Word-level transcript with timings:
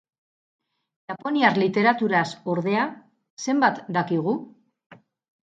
Japoniar 1.11 1.59
literaturaz 1.63 2.23
ordea, 2.55 2.87
zenbat 3.45 3.79
dakigu? 4.01 4.37